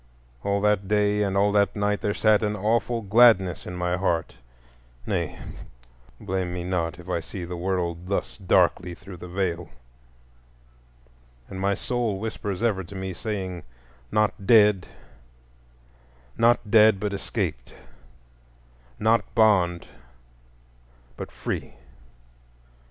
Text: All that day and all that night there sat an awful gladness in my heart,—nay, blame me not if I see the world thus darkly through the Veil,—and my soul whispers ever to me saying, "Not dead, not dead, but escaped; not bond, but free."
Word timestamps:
All 0.43 0.61
that 0.61 0.87
day 0.87 1.21
and 1.21 1.37
all 1.37 1.51
that 1.51 1.75
night 1.75 2.01
there 2.01 2.15
sat 2.15 2.41
an 2.41 2.55
awful 2.55 3.03
gladness 3.03 3.67
in 3.67 3.75
my 3.75 3.97
heart,—nay, 3.97 5.37
blame 6.19 6.51
me 6.51 6.63
not 6.63 6.97
if 6.97 7.07
I 7.07 7.19
see 7.19 7.45
the 7.45 7.55
world 7.55 8.07
thus 8.07 8.39
darkly 8.39 8.95
through 8.95 9.17
the 9.17 9.27
Veil,—and 9.27 9.69
my 11.61 11.75
soul 11.75 12.17
whispers 12.17 12.63
ever 12.63 12.83
to 12.83 12.95
me 12.95 13.13
saying, 13.13 13.61
"Not 14.11 14.47
dead, 14.47 14.87
not 16.35 16.71
dead, 16.71 16.99
but 16.99 17.13
escaped; 17.13 17.75
not 18.99 19.21
bond, 19.35 19.85
but 21.15 21.31
free." 21.31 21.75